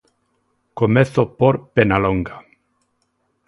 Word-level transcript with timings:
Comezo 0.79 1.21
por 1.39 1.55
Penalonga. 1.75 2.35